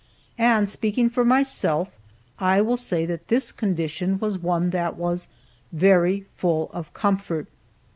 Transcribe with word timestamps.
And, 0.39 0.67
speaking 0.67 1.11
for 1.11 1.23
myself, 1.23 1.89
I 2.39 2.59
will 2.59 2.75
say 2.75 3.05
that 3.05 3.27
this 3.27 3.51
condition 3.51 4.17
was 4.17 4.39
one 4.39 4.71
that 4.71 4.97
was 4.97 5.27
very 5.71 6.25
"full 6.35 6.71
of 6.73 6.91
comfort." 6.95 7.45